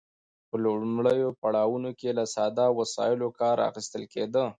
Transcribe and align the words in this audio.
په 0.49 0.55
لومړیو 0.63 1.29
پړاوونو 1.41 1.89
کې 1.99 2.09
له 2.17 2.23
ساده 2.35 2.65
وسایلو 2.79 3.27
کار 3.39 3.57
اخیستل 3.69 4.03
کیده. 4.13 4.43